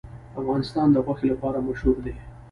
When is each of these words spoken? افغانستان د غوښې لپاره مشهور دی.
افغانستان 0.41 0.87
د 0.91 0.97
غوښې 1.05 1.27
لپاره 1.33 1.63
مشهور 1.67 1.97
دی. 2.05 2.13